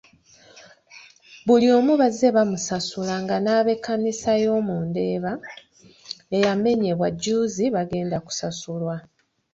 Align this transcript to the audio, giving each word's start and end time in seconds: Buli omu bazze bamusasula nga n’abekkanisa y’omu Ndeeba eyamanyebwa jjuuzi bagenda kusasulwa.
Buli 1.45 1.67
omu 1.77 1.93
bazze 2.01 2.27
bamusasula 2.35 3.13
nga 3.23 3.35
n’abekkanisa 3.43 4.31
y’omu 4.43 4.75
Ndeeba 4.89 5.31
eyamanyebwa 6.37 7.07
jjuuzi 7.13 7.65
bagenda 7.75 8.17
kusasulwa. 8.25 8.95